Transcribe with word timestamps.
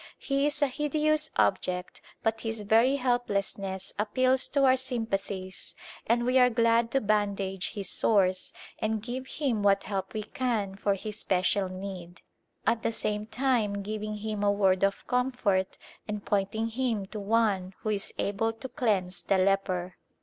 He 0.17 0.47
is 0.47 0.63
a 0.63 0.67
hideous 0.67 1.29
ob 1.37 1.61
ject 1.61 2.01
but 2.23 2.41
his 2.41 2.63
very 2.63 2.95
helplessness 2.95 3.93
appeals 3.99 4.47
to 4.47 4.63
our 4.65 4.75
sympathies 4.75 5.75
and 6.07 6.25
we 6.25 6.39
are 6.39 6.49
glad 6.49 6.89
to 6.93 6.99
bandage 7.01 7.73
his 7.73 7.87
sores 7.91 8.51
and 8.79 9.03
give 9.03 9.27
him 9.27 9.61
what 9.61 9.83
help 9.83 10.15
we 10.15 10.23
can 10.23 10.73
for 10.73 10.95
his 10.95 11.19
special 11.19 11.69
need, 11.69 12.23
at 12.65 12.81
the 12.81 12.91
same 12.91 13.27
time 13.27 13.83
giving 13.83 14.15
him 14.15 14.41
a 14.43 14.51
word 14.51 14.83
of 14.83 15.05
comfort 15.05 15.77
and 16.07 16.25
pointing 16.25 16.69
him 16.69 17.05
to 17.05 17.19
One 17.19 17.75
who 17.81 17.89
is 17.89 18.11
able 18.17 18.53
to 18.53 18.69
cleanse 18.69 19.21
the 19.21 19.37
leper. 19.37 19.97